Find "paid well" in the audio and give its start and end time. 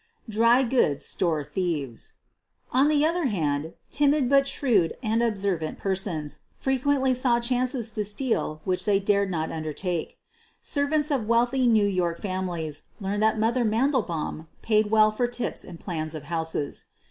14.63-15.11